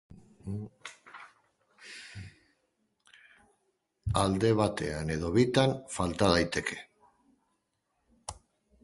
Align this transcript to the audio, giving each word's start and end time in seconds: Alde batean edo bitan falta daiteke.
Alde 4.23 4.51
batean 4.61 5.13
edo 5.17 5.31
bitan 5.37 5.77
falta 5.97 6.31
daiteke. 6.37 6.79